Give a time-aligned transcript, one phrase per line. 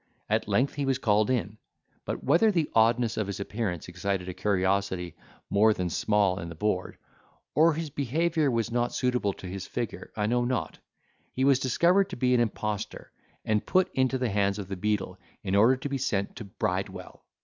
[0.31, 1.59] At length he was called in;
[2.05, 5.13] but whether the oddness of his appearance excited a curiosity
[5.51, 6.97] more than small in the board,
[7.53, 10.79] or his behaviour was not suitable to his figure, I know not,
[11.33, 13.11] he was discovered to be an imposter,
[13.45, 17.23] and put into the hands of the beadle in order to be sent to Bridewell.